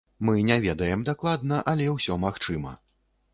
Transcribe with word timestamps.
Мы 0.27 0.33
не 0.45 0.55
ведаем 0.63 1.03
дакладна, 1.09 1.61
але 1.73 1.85
ўсё 1.97 2.17
магчыма. 2.25 2.75